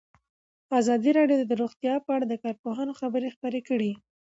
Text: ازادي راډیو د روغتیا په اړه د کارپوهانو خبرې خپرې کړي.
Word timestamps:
ازادي 0.79 1.11
راډیو 1.19 1.39
د 1.49 1.53
روغتیا 1.61 1.93
په 2.05 2.09
اړه 2.15 2.25
د 2.27 2.33
کارپوهانو 2.43 2.97
خبرې 2.99 3.33
خپرې 3.35 3.61
کړي. 3.69 3.91